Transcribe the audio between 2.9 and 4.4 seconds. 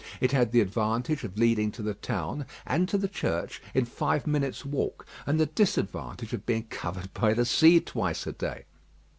the church in five